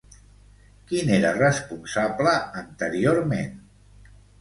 Qui 0.91 1.03
n'era 1.09 1.35
responsable 1.37 2.35
anteriorment? 2.65 3.57